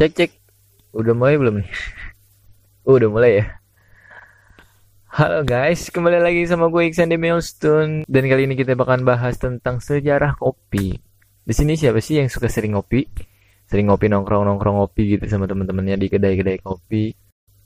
Cek 0.00 0.16
cek. 0.16 0.32
Udah 0.96 1.12
mulai 1.12 1.36
belum 1.36 1.60
nih? 1.60 1.68
Oh, 2.88 2.96
udah 2.96 3.12
mulai 3.12 3.44
ya. 3.44 3.60
Halo 5.12 5.44
guys, 5.44 5.92
kembali 5.92 6.24
lagi 6.24 6.48
sama 6.48 6.72
gue 6.72 6.88
Iksan 6.88 7.12
di 7.12 7.20
Milestone 7.20 8.08
dan 8.08 8.24
kali 8.24 8.48
ini 8.48 8.56
kita 8.56 8.72
bakalan 8.80 9.04
bahas 9.04 9.36
tentang 9.36 9.76
sejarah 9.76 10.40
kopi. 10.40 10.96
Di 11.44 11.52
sini 11.52 11.76
siapa 11.76 12.00
sih 12.00 12.16
yang 12.16 12.32
suka 12.32 12.48
sering 12.48 12.80
ngopi? 12.80 13.04
Sering 13.68 13.92
ngopi 13.92 14.08
nongkrong-nongkrong 14.08 14.80
ngopi 14.80 15.20
gitu 15.20 15.28
sama 15.28 15.44
teman-temannya 15.44 16.00
di 16.00 16.08
kedai-kedai 16.08 16.64
kopi. 16.64 17.12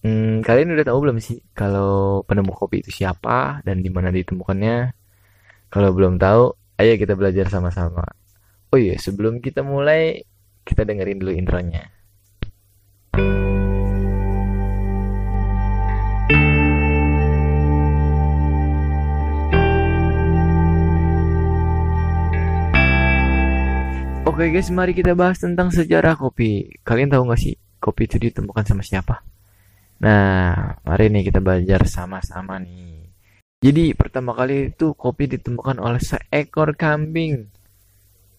Hmm, 0.03 0.43
kalian 0.43 0.75
udah 0.75 0.91
tahu 0.91 0.98
belum 1.07 1.23
sih 1.23 1.39
kalau 1.55 2.27
penemu 2.27 2.51
kopi 2.51 2.82
itu 2.82 2.91
siapa 2.91 3.62
dan 3.62 3.79
di 3.79 3.95
mana 3.95 4.11
ditemukannya? 4.11 4.91
Kalau 5.71 5.95
belum 5.95 6.19
tahu, 6.19 6.51
ayo 6.82 6.98
kita 6.98 7.14
belajar 7.14 7.46
sama-sama. 7.46 8.03
Oh 8.75 8.79
iya, 8.82 8.98
sebelum 8.98 9.39
kita 9.39 9.62
mulai, 9.62 10.27
kita 10.66 10.82
dengerin 10.82 11.23
dulu 11.23 11.30
intronya. 11.30 11.95
Oke 24.34 24.51
guys, 24.51 24.66
mari 24.74 24.98
kita 24.98 25.15
bahas 25.15 25.38
tentang 25.38 25.70
sejarah 25.70 26.19
kopi. 26.19 26.66
Kalian 26.83 27.06
tahu 27.06 27.30
nggak 27.30 27.38
sih 27.38 27.55
kopi 27.79 28.11
itu 28.11 28.19
ditemukan 28.19 28.66
sama 28.66 28.83
siapa? 28.83 29.23
Nah, 30.02 30.75
mari 30.83 31.06
nih 31.06 31.30
kita 31.30 31.38
belajar 31.38 31.87
sama-sama 31.87 32.59
nih. 32.59 33.15
Jadi 33.62 33.95
pertama 33.95 34.34
kali 34.34 34.75
itu 34.75 34.91
kopi 34.98 35.30
ditemukan 35.39 35.78
oleh 35.78 36.02
seekor 36.02 36.75
kambing. 36.75 37.47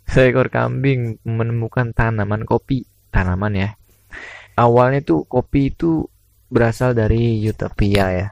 Seekor 0.04 0.52
kambing 0.52 1.16
menemukan 1.24 1.96
tanaman 1.96 2.44
kopi, 2.44 2.84
tanaman 3.08 3.56
ya. 3.56 3.70
Awalnya 4.60 5.00
tuh 5.00 5.24
kopi 5.24 5.72
itu 5.72 6.04
berasal 6.52 6.92
dari 6.92 7.40
Utopia 7.48 8.12
ya. 8.12 8.28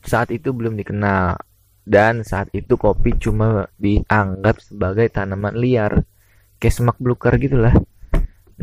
Saat 0.00 0.32
itu 0.32 0.48
belum 0.56 0.80
dikenal 0.80 1.36
dan 1.84 2.24
saat 2.24 2.48
itu 2.56 2.80
kopi 2.80 3.20
cuma 3.20 3.68
dianggap 3.76 4.64
sebagai 4.64 5.12
tanaman 5.12 5.60
liar 5.60 6.08
kayak 6.62 6.74
semak 6.78 6.96
belukar 7.02 7.34
gitulah. 7.42 7.74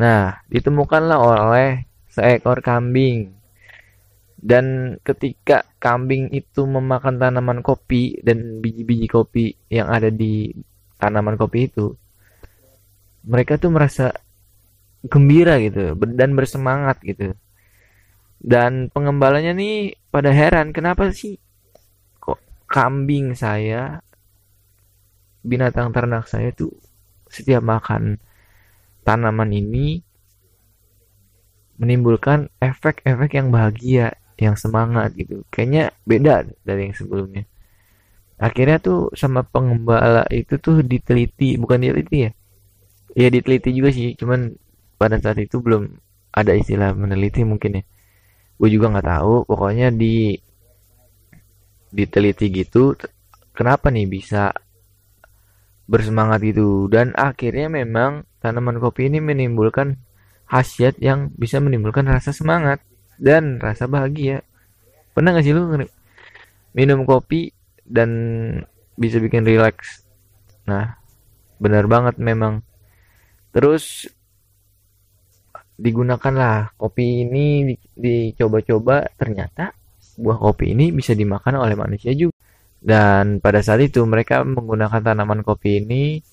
Nah, 0.00 0.40
ditemukanlah 0.48 1.20
oleh 1.20 1.84
seekor 2.08 2.64
kambing. 2.64 3.36
Dan 4.40 4.96
ketika 5.04 5.68
kambing 5.76 6.32
itu 6.32 6.64
memakan 6.64 7.20
tanaman 7.20 7.60
kopi 7.60 8.16
dan 8.24 8.64
biji-biji 8.64 9.04
kopi 9.04 9.52
yang 9.68 9.92
ada 9.92 10.08
di 10.08 10.48
tanaman 10.96 11.36
kopi 11.36 11.68
itu, 11.68 11.92
mereka 13.28 13.60
tuh 13.60 13.68
merasa 13.68 14.16
gembira 15.04 15.60
gitu 15.60 15.92
dan 16.16 16.32
bersemangat 16.32 17.04
gitu. 17.04 17.36
Dan 18.40 18.88
pengembalanya 18.88 19.52
nih 19.52 19.92
pada 20.08 20.32
heran 20.32 20.72
kenapa 20.72 21.12
sih 21.12 21.36
kok 22.16 22.40
kambing 22.64 23.36
saya 23.36 24.00
binatang 25.44 25.92
ternak 25.92 26.24
saya 26.24 26.48
tuh 26.56 26.72
setiap 27.30 27.62
makan 27.62 28.18
tanaman 29.06 29.50
ini 29.54 30.02
menimbulkan 31.80 32.52
efek-efek 32.60 33.40
yang 33.40 33.48
bahagia, 33.48 34.12
yang 34.36 34.52
semangat 34.58 35.16
gitu. 35.16 35.40
Kayaknya 35.48 35.96
beda 36.04 36.44
dari 36.60 36.92
yang 36.92 36.96
sebelumnya. 36.96 37.48
Akhirnya 38.36 38.76
tuh 38.80 39.12
sama 39.16 39.40
pengembala 39.44 40.28
itu 40.28 40.60
tuh 40.60 40.84
diteliti, 40.84 41.56
bukan 41.56 41.80
diteliti 41.80 42.28
ya? 42.28 42.30
Ya 43.16 43.28
diteliti 43.32 43.72
juga 43.72 43.90
sih, 43.92 44.12
cuman 44.16 44.52
pada 45.00 45.16
saat 45.16 45.40
itu 45.40 45.60
belum 45.60 45.88
ada 46.36 46.52
istilah 46.52 46.92
meneliti 46.92 47.44
mungkin 47.44 47.80
ya. 47.80 47.82
Gue 48.60 48.68
juga 48.68 48.92
nggak 48.92 49.08
tahu, 49.08 49.34
pokoknya 49.48 49.88
di 49.88 50.36
diteliti 51.90 52.52
gitu. 52.52 52.96
Kenapa 53.56 53.88
nih 53.88 54.06
bisa 54.08 54.52
bersemangat 55.90 56.38
gitu. 56.46 56.86
Dan 56.86 57.10
akhirnya 57.18 57.66
memang 57.66 58.22
tanaman 58.38 58.78
kopi 58.78 59.10
ini 59.10 59.18
menimbulkan 59.18 59.98
khasiat 60.46 61.02
yang 61.02 61.34
bisa 61.34 61.58
menimbulkan 61.58 62.06
rasa 62.06 62.30
semangat 62.30 62.78
dan 63.18 63.58
rasa 63.58 63.90
bahagia. 63.90 64.46
Pernah 65.10 65.34
gak 65.34 65.42
sih 65.42 65.50
lu 65.50 65.66
minum 66.70 67.02
kopi 67.02 67.50
dan 67.82 68.10
bisa 68.94 69.18
bikin 69.18 69.42
relax? 69.42 70.06
Nah 70.70 70.94
benar 71.58 71.90
banget 71.90 72.22
memang. 72.22 72.62
Terus 73.50 74.06
digunakanlah 75.74 76.78
kopi 76.78 77.26
ini 77.26 77.74
dicoba-coba. 77.98 79.10
Ternyata 79.18 79.74
buah 80.14 80.38
kopi 80.38 80.70
ini 80.70 80.94
bisa 80.94 81.18
dimakan 81.18 81.58
oleh 81.66 81.74
manusia 81.74 82.14
juga 82.14 82.38
dan 82.80 83.44
pada 83.44 83.60
saat 83.60 83.84
itu 83.84 84.00
mereka 84.08 84.40
menggunakan 84.40 85.04
tanaman 85.04 85.44
kopi 85.44 85.84
ini 85.84 86.24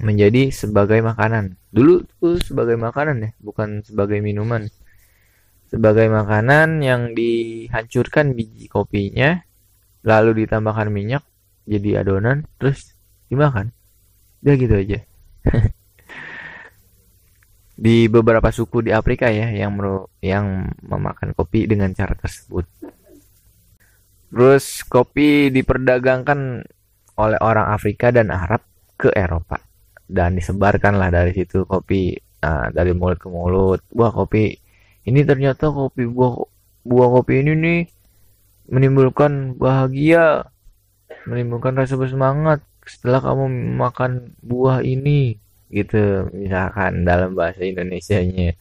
menjadi 0.00 0.48
sebagai 0.48 1.04
makanan. 1.04 1.60
Dulu 1.68 2.08
tuh 2.20 2.40
sebagai 2.40 2.80
makanan 2.80 3.16
ya, 3.20 3.30
bukan 3.38 3.84
sebagai 3.84 4.18
minuman. 4.24 4.64
Sebagai 5.68 6.08
makanan 6.08 6.84
yang 6.84 7.12
dihancurkan 7.16 8.36
biji 8.36 8.68
kopinya, 8.68 9.40
lalu 10.04 10.44
ditambahkan 10.44 10.88
minyak 10.92 11.24
jadi 11.68 12.04
adonan, 12.04 12.48
terus 12.56 12.92
dimakan. 13.28 13.72
Udah 14.44 14.54
gitu 14.56 14.74
aja. 14.76 14.98
di 17.82 18.06
beberapa 18.06 18.52
suku 18.52 18.84
di 18.86 18.90
Afrika 18.92 19.26
ya 19.32 19.48
yang 19.50 19.74
yang 20.22 20.70
memakan 20.86 21.32
kopi 21.32 21.64
dengan 21.64 21.92
cara 21.96 22.12
tersebut. 22.16 22.64
Terus 24.32 24.80
kopi 24.88 25.52
diperdagangkan 25.52 26.64
oleh 27.20 27.38
orang 27.44 27.68
Afrika 27.76 28.08
dan 28.08 28.32
Arab 28.32 28.64
ke 28.96 29.12
Eropa. 29.12 29.60
Dan 30.08 30.40
disebarkanlah 30.40 31.12
dari 31.12 31.36
situ 31.36 31.68
kopi 31.68 32.16
nah, 32.40 32.72
dari 32.72 32.96
mulut 32.96 33.20
ke 33.20 33.28
mulut. 33.28 33.84
Wah 33.92 34.08
kopi 34.08 34.56
ini 35.04 35.20
ternyata 35.28 35.68
kopi 35.68 36.08
buah 36.08 36.48
buah 36.88 37.08
kopi 37.20 37.44
ini 37.44 37.52
nih 37.60 37.80
menimbulkan 38.72 39.60
bahagia, 39.60 40.48
menimbulkan 41.28 41.76
rasa 41.76 42.00
bersemangat 42.00 42.64
setelah 42.88 43.20
kamu 43.20 43.52
makan 43.76 44.32
buah 44.40 44.80
ini 44.80 45.36
gitu. 45.68 46.32
Misalkan 46.32 47.04
dalam 47.04 47.36
bahasa 47.36 47.68
Indonesia-nya 47.68 48.56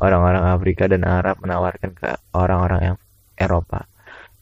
orang-orang 0.00 0.48
Afrika 0.48 0.88
dan 0.88 1.04
Arab 1.04 1.44
menawarkan 1.44 1.92
ke 1.92 2.08
orang-orang 2.32 2.80
yang 2.94 2.96
Eropa 3.36 3.89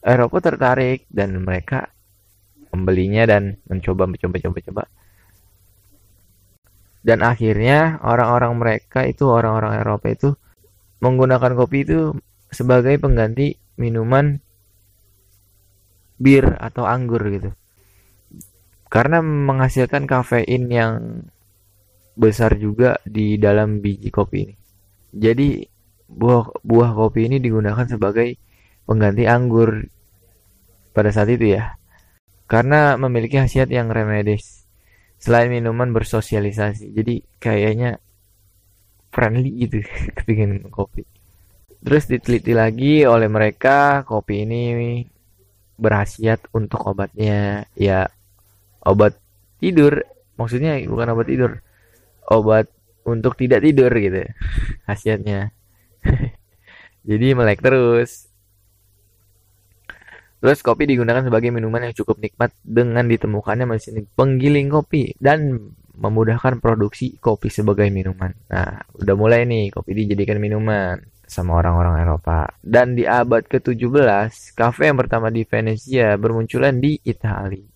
Eropa 0.08 0.40
tertarik 0.40 1.04
dan 1.12 1.36
mereka 1.44 1.92
membelinya 2.72 3.28
dan 3.28 3.60
mencoba 3.68 4.08
mencoba 4.08 4.36
coba 4.40 4.58
coba 4.64 4.82
dan 7.04 7.24
akhirnya 7.24 8.02
orang-orang 8.02 8.52
mereka 8.58 9.06
itu 9.06 9.28
orang-orang 9.28 9.80
Eropa 9.80 10.06
itu 10.10 10.28
menggunakan 10.98 11.54
kopi 11.54 11.86
itu 11.86 12.12
sebagai 12.50 12.98
pengganti 12.98 13.54
minuman 13.78 14.42
bir 16.18 16.58
atau 16.58 16.84
anggur 16.84 17.22
gitu. 17.30 17.54
Karena 18.90 19.22
menghasilkan 19.22 20.08
kafein 20.08 20.66
yang 20.68 21.22
besar 22.18 22.58
juga 22.58 22.98
di 23.06 23.38
dalam 23.38 23.78
biji 23.78 24.10
kopi 24.10 24.48
ini. 24.48 24.54
Jadi 25.14 25.62
buah 26.08 26.64
buah 26.64 26.90
kopi 26.96 27.30
ini 27.30 27.38
digunakan 27.38 27.86
sebagai 27.86 28.34
pengganti 28.88 29.28
anggur 29.28 29.86
pada 30.98 31.14
saat 31.14 31.30
itu 31.30 31.54
ya. 31.54 31.78
Karena 32.50 32.98
memiliki 32.98 33.38
khasiat 33.38 33.70
yang 33.70 33.86
remedis. 33.94 34.66
Selain 35.22 35.46
minuman 35.46 35.94
bersosialisasi. 35.94 36.90
Jadi 36.90 37.22
kayaknya 37.38 38.02
friendly 39.14 39.50
gitu 39.62 39.86
ketika 40.18 40.42
minum 40.42 40.70
kopi. 40.74 41.06
Terus 41.78 42.10
diteliti 42.10 42.50
lagi 42.58 43.06
oleh 43.06 43.30
mereka 43.30 44.02
kopi 44.02 44.42
ini 44.42 44.62
berhasiat 45.78 46.50
untuk 46.50 46.90
obatnya 46.90 47.62
ya 47.78 48.10
obat 48.82 49.14
tidur 49.62 50.02
maksudnya 50.34 50.82
bukan 50.90 51.14
obat 51.14 51.26
tidur 51.30 51.52
obat 52.26 52.66
untuk 53.06 53.38
tidak 53.38 53.62
tidur 53.62 53.88
gitu 53.94 54.26
khasiatnya 54.90 55.54
jadi 57.08 57.26
melek 57.38 57.62
terus 57.62 58.27
Terus 60.38 60.62
kopi 60.62 60.86
digunakan 60.86 61.26
sebagai 61.26 61.50
minuman 61.50 61.90
yang 61.90 61.94
cukup 61.98 62.22
nikmat 62.22 62.54
dengan 62.62 63.04
ditemukannya 63.10 63.66
mesin 63.66 64.06
penggiling 64.14 64.70
kopi 64.70 65.14
dan 65.18 65.58
memudahkan 65.98 66.62
produksi 66.62 67.18
kopi 67.18 67.50
sebagai 67.50 67.90
minuman. 67.90 68.30
Nah, 68.46 68.86
udah 68.94 69.14
mulai 69.18 69.42
nih 69.50 69.74
kopi 69.74 70.06
dijadikan 70.06 70.38
minuman 70.38 71.02
sama 71.26 71.58
orang-orang 71.58 72.06
Eropa. 72.06 72.46
Dan 72.62 72.94
di 72.94 73.02
abad 73.02 73.44
ke-17, 73.50 74.54
kafe 74.54 74.82
yang 74.88 74.96
pertama 74.96 75.28
di 75.28 75.42
Venesia 75.42 76.14
bermunculan 76.14 76.78
di 76.78 77.02
Italia. 77.02 77.66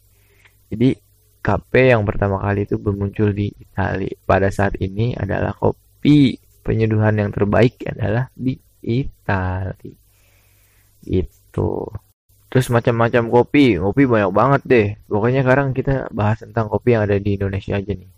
Jadi, 0.70 0.94
kafe 1.42 1.90
yang 1.90 2.06
pertama 2.06 2.38
kali 2.38 2.64
itu 2.64 2.78
bermuncul 2.78 3.34
di 3.34 3.50
Italia 3.50 4.14
pada 4.22 4.48
saat 4.54 4.78
ini 4.78 5.18
adalah 5.18 5.52
kopi 5.52 6.38
penyeduhan 6.62 7.18
yang 7.18 7.34
terbaik 7.34 7.82
adalah 7.90 8.30
di 8.32 8.54
Itali 8.82 9.94
itu 11.06 11.70
terus 12.52 12.68
macam-macam 12.68 13.32
kopi 13.32 13.80
kopi 13.80 14.04
banyak 14.04 14.32
banget 14.36 14.62
deh. 14.68 14.88
Pokoknya 15.08 15.40
sekarang 15.40 15.72
kita 15.72 16.12
bahas 16.12 16.44
tentang 16.44 16.68
kopi 16.68 16.92
yang 16.92 17.08
ada 17.08 17.16
di 17.16 17.40
Indonesia 17.40 17.80
aja 17.80 17.92
nih. 17.96 18.12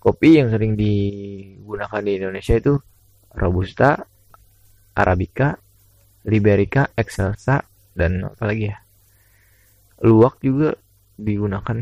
Kopi 0.00 0.40
yang 0.40 0.48
sering 0.48 0.80
digunakan 0.80 2.00
di 2.00 2.12
Indonesia 2.16 2.56
itu 2.56 2.80
robusta 3.36 4.00
arabica 4.96 5.60
liberica 6.24 6.88
excelsa 6.96 7.68
dan 7.92 8.24
apa 8.24 8.48
lagi 8.48 8.72
ya? 8.72 8.80
Luwak 10.08 10.40
juga 10.40 10.72
digunakan. 11.20 11.76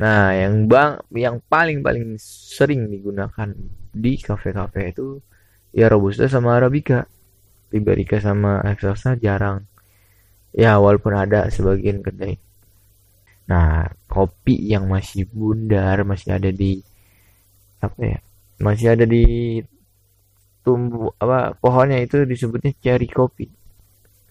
Nah 0.00 0.32
yang 0.32 0.64
bang 0.64 0.96
yang 1.12 1.44
paling 1.44 1.84
paling 1.84 2.16
sering 2.24 2.88
digunakan 2.88 3.52
di 3.92 4.16
kafe-kafe 4.16 4.96
itu 4.96 5.20
ya 5.76 5.92
robusta 5.92 6.24
sama 6.24 6.56
arabica. 6.56 7.04
Liberica 7.68 8.16
sama 8.16 8.64
excelsa 8.64 9.12
jarang 9.20 9.67
ya 10.52 10.80
walaupun 10.80 11.14
ada 11.14 11.48
sebagian 11.52 12.00
kedai. 12.04 12.36
Nah 13.48 13.88
kopi 14.08 14.56
yang 14.68 14.88
masih 14.88 15.24
bundar 15.28 16.04
masih 16.04 16.36
ada 16.36 16.50
di 16.52 16.80
apa 17.78 18.00
ya 18.02 18.18
masih 18.58 18.86
ada 18.98 19.04
di 19.06 19.58
tumbuh 20.66 21.14
apa 21.16 21.54
pohonnya 21.56 22.02
itu 22.02 22.24
disebutnya 22.28 22.74
cherry 22.82 23.08
kopi. 23.08 23.48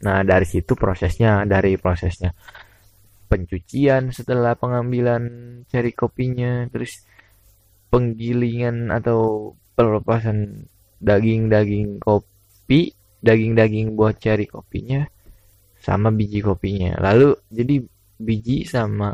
Nah 0.06 0.22
dari 0.22 0.46
situ 0.46 0.78
prosesnya 0.78 1.44
dari 1.50 1.74
prosesnya 1.80 2.34
pencucian 3.28 4.16
setelah 4.16 4.56
pengambilan 4.56 5.24
cherry 5.68 5.92
kopinya 5.92 6.64
terus 6.72 7.04
penggilingan 7.92 8.88
atau 8.92 9.52
pelepasan 9.76 10.68
daging-daging 11.04 12.02
kopi 12.02 12.96
daging-daging 13.22 13.94
buah 13.94 14.16
cherry 14.16 14.48
kopinya 14.48 15.06
sama 15.82 16.10
biji 16.14 16.44
kopinya. 16.44 16.98
Lalu 17.00 17.38
jadi 17.50 17.76
biji 18.18 18.66
sama 18.66 19.14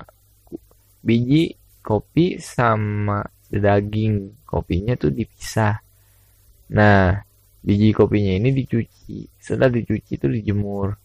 biji 1.03 1.53
kopi 1.83 2.39
sama 2.39 3.21
daging 3.51 4.45
kopinya 4.47 4.95
tuh 4.95 5.11
dipisah. 5.11 5.75
Nah 6.73 7.19
biji 7.59 7.91
kopinya 7.91 8.33
ini 8.39 8.49
dicuci. 8.55 9.27
Setelah 9.37 9.69
dicuci 9.69 10.17
itu 10.17 10.27
dijemur. 10.31 10.95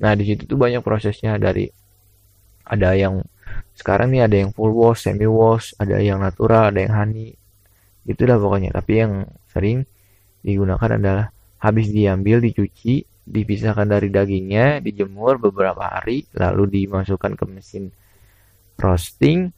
Nah 0.00 0.12
di 0.14 0.24
situ 0.24 0.46
tuh 0.46 0.58
banyak 0.58 0.80
prosesnya. 0.80 1.36
Dari 1.36 1.66
ada 2.66 2.94
yang 2.94 3.22
sekarang 3.76 4.14
nih 4.14 4.22
ada 4.26 4.36
yang 4.42 4.50
full 4.50 4.74
wash 4.74 5.06
semi 5.06 5.28
wash 5.28 5.76
ada 5.78 6.00
yang 6.00 6.22
natural 6.22 6.70
ada 6.70 6.80
yang 6.80 6.94
honey. 6.94 7.34
Itulah 8.06 8.38
pokoknya. 8.38 8.70
Tapi 8.70 8.92
yang 8.94 9.26
sering 9.50 9.82
digunakan 10.46 10.94
adalah 10.94 11.26
habis 11.58 11.90
diambil 11.90 12.38
dicuci 12.38 13.02
dipisahkan 13.26 13.90
dari 13.90 14.08
dagingnya 14.08 14.78
dijemur 14.78 15.42
beberapa 15.42 15.82
hari 15.82 16.30
lalu 16.32 16.86
dimasukkan 16.86 17.34
ke 17.34 17.44
mesin 17.50 17.90
roasting. 18.78 19.50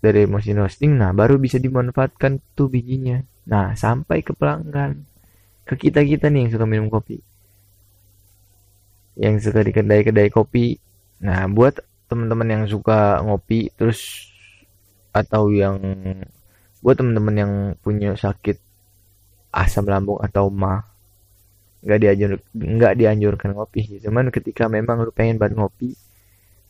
Dari 0.00 0.24
mesin 0.24 0.60
roasting 0.60 0.96
nah 0.96 1.12
baru 1.12 1.36
bisa 1.36 1.60
dimanfaatkan 1.60 2.40
tuh 2.56 2.72
bijinya. 2.72 3.20
Nah 3.46 3.76
sampai 3.76 4.24
ke 4.24 4.32
pelanggan. 4.32 5.04
Ke 5.66 5.74
kita 5.76 6.00
kita 6.06 6.32
nih 6.32 6.46
yang 6.46 6.50
suka 6.54 6.64
minum 6.64 6.88
kopi. 6.88 7.20
Yang 9.18 9.50
suka 9.50 9.60
di 9.66 9.72
kedai-kedai 9.74 10.30
kopi. 10.30 10.78
Nah, 11.16 11.48
buat 11.48 11.80
teman-teman 12.06 12.46
yang 12.46 12.64
suka 12.70 13.18
ngopi 13.24 13.72
terus 13.74 14.30
atau 15.10 15.48
yang 15.50 15.80
buat 16.84 16.94
teman-teman 16.94 17.34
yang 17.34 17.52
punya 17.80 18.14
sakit 18.14 18.60
asam 19.50 19.88
lambung 19.88 20.20
atau 20.20 20.52
mah 20.52 20.84
nggak 21.84 21.98
dianjur 22.02 22.30
nggak 22.54 22.94
dianjurkan 22.96 23.50
ngopi 23.56 23.80
sih. 23.84 23.98
Cuman 24.00 24.30
ketika 24.32 24.70
memang 24.70 25.02
lu 25.04 25.12
pengen 25.12 25.36
banget 25.40 25.56
ngopi 25.58 25.90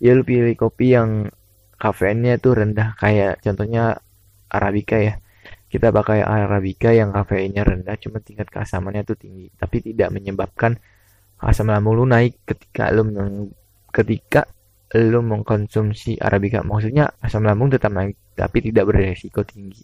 ya 0.01 0.13
lu 0.13 0.23
pilih 0.25 0.53
kopi 0.57 0.97
yang 0.97 1.29
kafeinnya 1.77 2.41
tuh 2.41 2.57
rendah. 2.57 2.97
Kayak 2.97 3.41
contohnya 3.45 4.01
arabica 4.51 4.97
ya. 5.01 5.15
Kita 5.67 5.91
pakai 5.91 6.23
arabica 6.23 6.95
yang 6.95 7.11
kafeinnya 7.13 7.67
rendah 7.67 7.97
cuma 8.01 8.23
tingkat 8.23 8.49
keasamannya 8.49 9.03
tuh 9.05 9.19
tinggi. 9.19 9.51
Tapi 9.55 9.83
tidak 9.83 10.09
menyebabkan 10.15 10.79
asam 11.37 11.69
lambung 11.69 12.01
lu 12.01 12.05
naik 12.09 12.49
ketika 12.49 12.89
lu 12.95 13.05
ketika 13.93 14.49
lo 14.97 15.21
mengkonsumsi 15.21 16.21
arabica. 16.23 16.63
Maksudnya 16.63 17.11
asam 17.21 17.45
lambung 17.45 17.73
tetap 17.73 17.93
naik 17.93 18.17
tapi 18.39 18.63
tidak 18.65 18.89
beresiko 18.89 19.43
tinggi. 19.43 19.83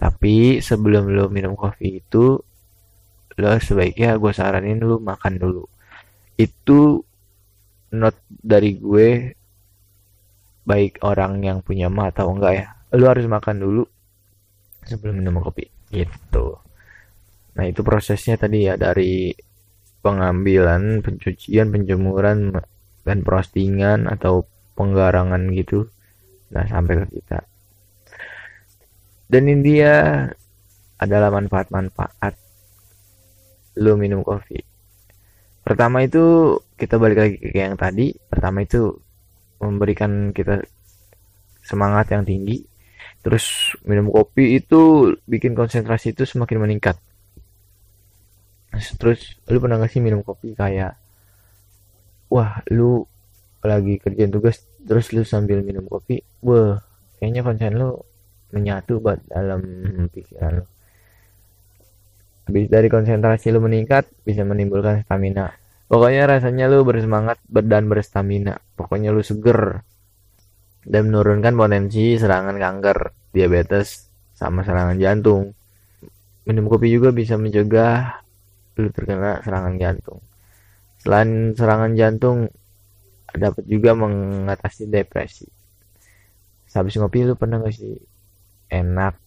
Tapi 0.00 0.64
sebelum 0.64 1.12
lo 1.12 1.28
minum 1.28 1.52
kopi 1.52 2.00
itu 2.00 2.40
lo 3.40 3.56
sebaiknya 3.56 4.20
gue 4.20 4.32
saranin 4.36 4.80
lo 4.84 5.00
makan 5.00 5.40
dulu. 5.40 5.64
Itu 6.36 7.00
not 7.96 8.14
dari 8.28 8.78
gue 8.78 9.08
baik 10.68 11.02
orang 11.02 11.42
yang 11.42 11.58
punya 11.64 11.90
mah 11.90 12.12
atau 12.14 12.30
enggak 12.30 12.52
ya. 12.54 12.66
Lo 12.94 13.08
harus 13.10 13.26
makan 13.26 13.56
dulu 13.58 13.82
sebelum 14.86 15.20
minum 15.20 15.42
kopi 15.42 15.66
gitu. 15.90 16.56
Nah 17.58 17.64
itu 17.66 17.80
prosesnya 17.82 18.38
tadi 18.38 18.68
ya 18.70 18.78
dari 18.78 19.34
pengambilan 20.00 21.04
pencucian 21.04 21.68
penjemuran 21.68 22.56
dan 23.04 23.18
postingan 23.20 24.08
atau 24.08 24.46
penggarangan 24.78 25.50
gitu. 25.52 25.88
Nah 26.54 26.64
sampai 26.64 27.04
ke 27.04 27.06
kita. 27.20 27.44
Dan 29.30 29.46
ini 29.46 29.62
dia 29.62 30.26
adalah 31.00 31.30
manfaat-manfaat 31.30 32.34
lu 33.78 33.94
minum 33.94 34.26
kopi. 34.26 34.58
Pertama 35.62 36.02
itu 36.02 36.56
kita 36.74 36.96
balik 36.98 37.18
lagi 37.20 37.36
ke 37.38 37.54
yang 37.54 37.78
tadi. 37.78 38.10
Pertama 38.26 38.64
itu 38.64 38.90
memberikan 39.60 40.34
kita 40.34 40.64
semangat 41.62 42.10
yang 42.10 42.26
tinggi. 42.26 42.64
Terus 43.20 43.76
minum 43.84 44.08
kopi 44.08 44.58
itu 44.58 45.12
bikin 45.28 45.52
konsentrasi 45.52 46.16
itu 46.16 46.24
semakin 46.24 46.58
meningkat. 46.64 46.96
Terus 48.72 49.38
lu 49.46 49.58
pernah 49.60 49.76
gak 49.76 49.92
sih 49.92 50.00
minum 50.00 50.24
kopi 50.24 50.56
kayak 50.56 50.96
wah 52.30 52.62
lu 52.70 53.04
lagi 53.60 54.00
kerjaan 54.00 54.32
tugas 54.32 54.64
terus 54.86 55.12
lu 55.12 55.26
sambil 55.26 55.60
minum 55.60 55.84
kopi 55.84 56.22
wah 56.40 56.80
kayaknya 57.18 57.44
konsen 57.44 57.76
lu 57.76 57.98
menyatu 58.54 59.02
buat 59.02 59.20
dalam 59.28 59.60
pikiran 60.08 60.62
lu 60.62 60.64
dari 62.50 62.88
konsentrasi 62.90 63.54
lu 63.54 63.62
meningkat 63.62 64.10
bisa 64.26 64.42
menimbulkan 64.44 65.02
stamina. 65.06 65.54
Pokoknya 65.90 66.30
rasanya 66.30 66.70
lu 66.70 66.86
bersemangat 66.86 67.42
dan 67.50 67.90
berstamina. 67.90 68.62
Pokoknya 68.78 69.10
lu 69.10 69.26
seger. 69.26 69.82
Dan 70.86 71.10
menurunkan 71.10 71.52
potensi 71.58 72.14
serangan 72.14 72.56
kanker 72.56 73.30
diabetes 73.34 74.06
sama 74.32 74.62
serangan 74.62 74.96
jantung. 74.96 75.50
Minum 76.46 76.70
kopi 76.70 76.88
juga 76.88 77.10
bisa 77.10 77.34
mencegah 77.36 78.22
lu 78.80 78.88
terkena 78.94 79.42
serangan 79.44 79.76
jantung. 79.76 80.22
Selain 81.00 81.52
serangan 81.52 81.92
jantung, 81.96 82.48
dapat 83.34 83.64
juga 83.68 83.92
mengatasi 83.92 84.88
depresi. 84.88 85.46
Habis 86.70 86.96
ngopi 87.02 87.26
lu 87.26 87.34
pernah 87.34 87.58
gak 87.60 87.74
sih 87.74 87.98
enak 88.70 89.18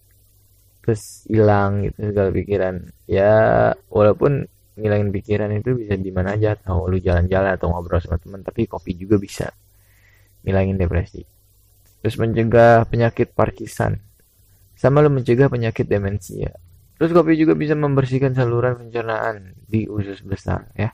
terus 0.84 1.24
hilang 1.32 1.88
gitu 1.88 2.12
segala 2.12 2.30
pikiran. 2.36 2.76
Ya 3.08 3.72
walaupun 3.88 4.44
ngilangin 4.76 5.10
pikiran 5.16 5.50
itu 5.56 5.80
bisa 5.80 5.96
di 5.96 6.12
mana 6.12 6.36
aja 6.36 6.60
atau 6.60 6.92
lu 6.92 7.00
jalan-jalan 7.00 7.56
atau 7.56 7.72
ngobrol 7.72 8.04
sama 8.04 8.20
teman 8.20 8.44
tapi 8.44 8.68
kopi 8.68 9.00
juga 9.00 9.16
bisa 9.16 9.48
ngilangin 10.44 10.76
depresi. 10.76 11.24
Terus 12.04 12.20
mencegah 12.20 12.84
penyakit 12.84 13.32
Parkinson. 13.32 13.96
Sama 14.76 15.00
lu 15.00 15.08
mencegah 15.08 15.48
penyakit 15.48 15.88
demensia. 15.88 16.52
Terus 17.00 17.16
kopi 17.16 17.40
juga 17.40 17.56
bisa 17.56 17.80
membersihkan 17.80 18.36
saluran 18.36 18.76
pencernaan 18.76 19.56
di 19.64 19.88
usus 19.88 20.20
besar 20.20 20.68
ya. 20.76 20.92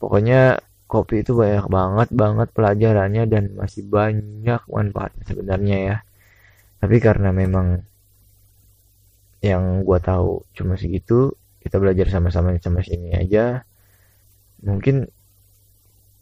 Pokoknya 0.00 0.56
kopi 0.88 1.20
itu 1.20 1.36
banyak 1.36 1.68
banget 1.68 2.08
banget 2.12 2.48
pelajarannya 2.56 3.24
dan 3.28 3.52
masih 3.52 3.84
banyak 3.84 4.64
manfaatnya 4.64 5.24
sebenarnya 5.28 5.76
ya. 5.76 5.96
Tapi 6.80 6.96
karena 7.04 7.32
memang 7.36 7.84
yang 9.44 9.84
gua 9.84 10.00
tahu 10.00 10.40
cuma 10.56 10.80
segitu 10.80 11.36
kita 11.60 11.80
belajar 11.80 12.08
sama-sama 12.12 12.56
sama 12.60 12.80
sini 12.84 13.16
aja. 13.16 13.64
Mungkin 14.64 15.08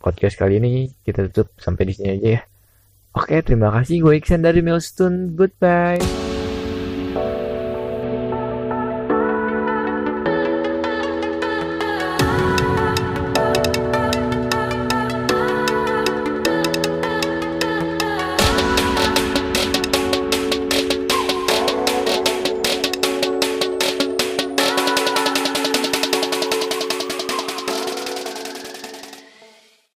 podcast 0.02 0.34
kali 0.34 0.58
ini 0.58 0.90
kita 1.06 1.30
tutup 1.30 1.54
sampai 1.58 1.90
di 1.90 1.92
sini 1.94 2.08
aja 2.18 2.28
ya. 2.38 2.42
Oke 3.14 3.42
terima 3.44 3.70
kasih. 3.70 4.02
Gue 4.02 4.18
Iksan 4.18 4.42
dari 4.42 4.64
Milestone. 4.64 5.34
Goodbye 5.36 6.31